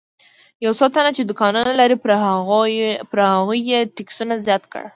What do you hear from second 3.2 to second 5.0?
هغوی یې ټکسونه زیات کړي.